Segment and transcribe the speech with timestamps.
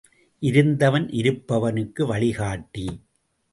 [0.39, 2.87] இருந்தவன் இருப்பவனுக்கு வழிகாட்டி.